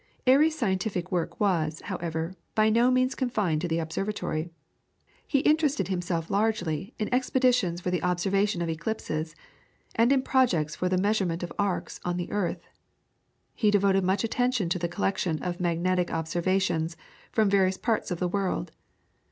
Airy's 0.25 0.57
scientific 0.57 1.11
work 1.11 1.39
was, 1.39 1.81
however, 1.81 2.33
by 2.55 2.71
no 2.71 2.89
means 2.89 3.13
confined 3.13 3.61
to 3.61 3.67
the 3.67 3.77
observatory. 3.77 4.49
He 5.27 5.41
interested 5.41 5.89
himself 5.89 6.31
largely 6.31 6.95
in 6.97 7.13
expeditions 7.13 7.81
for 7.81 7.91
the 7.91 8.01
observation 8.01 8.63
of 8.63 8.69
eclipses 8.69 9.35
and 9.93 10.11
in 10.11 10.23
projects 10.23 10.75
for 10.75 10.89
the 10.89 10.97
measurement 10.97 11.43
of 11.43 11.53
arcs 11.59 11.99
on 12.03 12.17
the 12.17 12.31
earth. 12.31 12.67
He 13.53 13.69
devoted 13.69 14.03
much 14.03 14.23
attention 14.23 14.69
to 14.69 14.79
the 14.79 14.89
collection 14.89 15.37
of 15.43 15.59
magnetic 15.59 16.11
observations 16.11 16.97
from 17.31 17.47
various 17.47 17.77
parts 17.77 18.09
of 18.09 18.17
the 18.19 18.27
world. 18.27 18.71